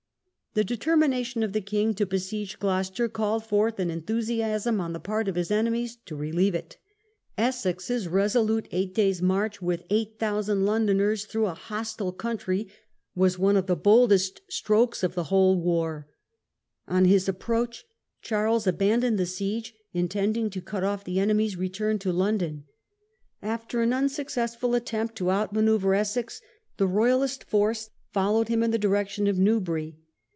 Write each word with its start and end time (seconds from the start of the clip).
The 0.53 0.65
determination 0.65 1.43
of 1.43 1.53
the 1.53 1.61
king 1.61 1.93
to 1.93 2.05
besiege 2.05 2.59
Gloucester 2.59 3.07
called 3.07 3.45
forth 3.45 3.79
an 3.79 3.89
enthusiasm 3.89 4.81
on 4.81 4.91
the 4.91 4.99
part 4.99 5.29
of 5.29 5.35
his 5.35 5.49
enemies 5.49 5.95
to 6.05 6.17
First 6.17 6.19
Battle 6.19 6.19
relieve 6.19 6.55
it. 6.55 6.77
Essex's 7.37 8.09
resolute 8.09 8.67
eight 8.71 8.93
days* 8.93 9.21
march 9.21 9.59
of 9.59 9.61
Newbury, 9.61 9.77
with 9.77 9.85
8000 9.89 10.65
Londoners 10.65 11.23
through 11.23 11.45
a 11.45 11.53
hostile 11.53 12.11
country 12.11 12.63
Sep. 12.67 12.73
30, 13.15 13.21
1643. 13.39 13.47
^^g 13.73 13.77
^^^ 13.77 13.77
q£ 13.77 13.77
^i^g 13.77 13.81
boldest 13.83 14.41
strokes 14.49 15.03
of 15.03 15.15
the 15.15 15.23
whole 15.31 15.55
war. 15.57 16.09
On 16.85 17.05
his 17.05 17.29
approach 17.29 17.85
Charles 18.21 18.67
abandoned 18.67 19.17
the 19.17 19.25
siege, 19.25 19.73
intending 19.93 20.49
to 20.49 20.59
cut 20.61 20.83
off 20.83 21.05
the 21.05 21.21
enemy's 21.21 21.55
return 21.55 21.97
to 21.99 22.11
London. 22.11 22.65
After 23.41 23.81
an 23.81 23.93
unsuccessful 23.93 24.75
attempt 24.75 25.15
to 25.15 25.31
outmanoeuvre 25.31 25.95
Essex 25.97 26.41
the 26.75 26.87
Royalist 26.87 27.45
force 27.45 27.91
followed 28.11 28.49
him 28.49 28.61
in 28.61 28.71
the 28.71 28.77
direction 28.77 29.27
of 29.27 29.39
Newbury. 29.39 29.97